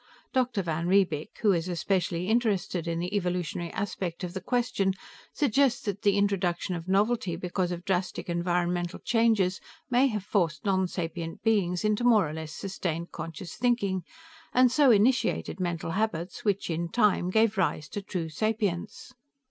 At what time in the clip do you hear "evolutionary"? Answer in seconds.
3.15-3.71